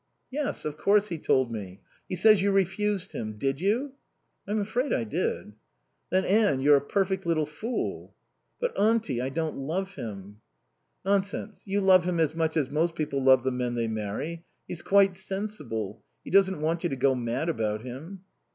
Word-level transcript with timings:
"Yes. 0.31 0.65
Of 0.65 0.79
course 0.79 1.09
he 1.09 1.19
told 1.19 1.51
me. 1.51 1.79
He 2.09 2.15
says 2.15 2.41
you 2.41 2.51
refused 2.51 3.11
him. 3.11 3.33
Did 3.37 3.61
you?" 3.61 3.91
"I'm 4.47 4.59
afraid 4.59 4.91
I 4.91 5.03
did." 5.03 5.53
"Then 6.09 6.25
Anne, 6.25 6.59
you're 6.59 6.77
a 6.77 6.81
perfect 6.81 7.23
little 7.27 7.45
fool." 7.45 8.15
"But 8.59 8.75
Auntie, 8.75 9.21
I 9.21 9.29
don't 9.29 9.57
love 9.57 9.93
him." 9.93 10.41
"Nonsense; 11.05 11.61
you 11.67 11.81
love 11.81 12.05
him 12.05 12.19
as 12.19 12.33
much 12.33 12.57
as 12.57 12.71
most 12.71 12.95
people 12.95 13.21
love 13.21 13.43
the 13.43 13.51
men 13.51 13.75
they 13.75 13.87
marry. 13.87 14.43
He's 14.67 14.81
quite 14.81 15.15
sensible. 15.17 16.01
He 16.23 16.31
doesn't 16.31 16.61
want 16.61 16.83
you 16.83 16.89
to 16.89 16.95
go 16.95 17.13
mad 17.13 17.47
about 17.47 17.83
him." 17.83 18.21